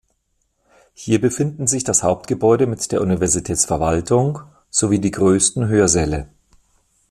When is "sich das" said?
1.67-2.01